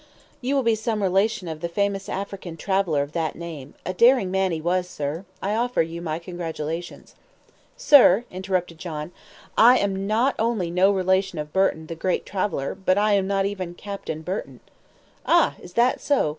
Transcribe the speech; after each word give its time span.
You 0.41 0.55
will 0.55 0.63
be 0.63 0.73
some 0.73 1.03
relation 1.03 1.47
of 1.47 1.59
the 1.59 1.69
famous 1.69 2.09
African 2.09 2.57
traveler 2.57 3.03
of 3.03 3.11
that 3.11 3.35
name. 3.35 3.75
A 3.85 3.93
daring 3.93 4.31
man 4.31 4.51
he 4.51 4.59
was, 4.59 4.89
sir. 4.89 5.25
I 5.43 5.53
offer 5.53 5.83
you 5.83 6.01
my 6.01 6.17
congratulations." 6.17 7.13
"Sir," 7.77 8.25
interrupted 8.31 8.79
John. 8.79 9.11
"I 9.55 9.77
am 9.77 10.07
not 10.07 10.33
only 10.39 10.71
no 10.71 10.89
relation 10.91 11.37
of 11.37 11.53
Burton 11.53 11.85
the 11.85 11.93
great 11.93 12.25
traveler, 12.25 12.73
but 12.73 12.97
I 12.97 13.13
am 13.13 13.27
not 13.27 13.45
even 13.45 13.75
Captain 13.75 14.23
Burton." 14.23 14.59
"Ah, 15.23 15.53
is 15.61 15.73
that 15.73 16.01
so? 16.01 16.29